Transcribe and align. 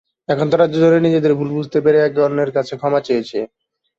এখন 0.29 0.45
তাঁরা 0.51 0.65
দুজনেই 0.71 1.05
নিজেদের 1.05 1.33
ভুল 1.37 1.49
বুঝতে 1.57 1.77
পেরে 1.85 1.97
একে 2.01 2.19
অন্যের 2.21 2.51
কাছে 2.57 2.73
ক্ষমা 2.77 2.99
চেয়েছে। 3.07 3.39